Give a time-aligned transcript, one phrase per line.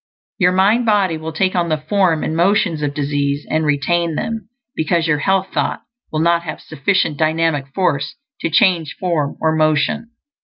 [0.39, 4.49] Your mind body will take on the form and motions of disease and retain them,
[4.75, 10.09] because your health thought will not have sufficient dynamic force to change form or motion.